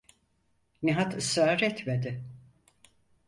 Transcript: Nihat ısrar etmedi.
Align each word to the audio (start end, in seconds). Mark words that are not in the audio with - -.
Nihat 0.83 1.13
ısrar 1.17 1.61
etmedi. 1.61 2.21